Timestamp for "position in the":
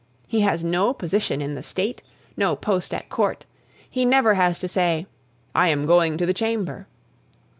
0.95-1.61